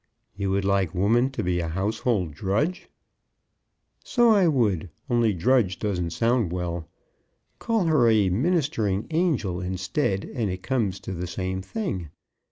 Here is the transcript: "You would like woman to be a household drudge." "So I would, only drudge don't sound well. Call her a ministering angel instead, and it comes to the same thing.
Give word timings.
"You 0.35 0.49
would 0.49 0.65
like 0.65 0.95
woman 0.95 1.29
to 1.29 1.43
be 1.43 1.59
a 1.59 1.67
household 1.67 2.31
drudge." 2.33 2.89
"So 4.03 4.31
I 4.31 4.47
would, 4.47 4.89
only 5.11 5.31
drudge 5.31 5.77
don't 5.77 6.09
sound 6.09 6.51
well. 6.51 6.89
Call 7.59 7.85
her 7.85 8.09
a 8.09 8.31
ministering 8.31 9.05
angel 9.11 9.61
instead, 9.61 10.25
and 10.33 10.49
it 10.49 10.63
comes 10.63 10.99
to 11.01 11.13
the 11.13 11.27
same 11.27 11.61
thing. 11.61 12.09